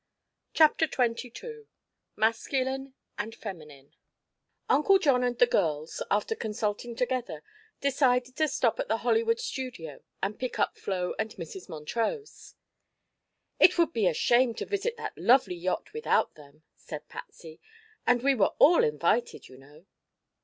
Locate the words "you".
19.49-19.57